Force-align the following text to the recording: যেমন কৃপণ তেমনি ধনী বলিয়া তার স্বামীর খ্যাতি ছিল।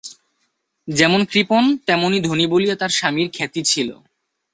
যেমন 0.87 1.21
কৃপণ 1.25 1.63
তেমনি 1.87 2.17
ধনী 2.21 2.45
বলিয়া 2.47 2.75
তার 2.75 2.91
স্বামীর 2.91 3.27
খ্যাতি 3.33 3.61
ছিল। 3.63 3.89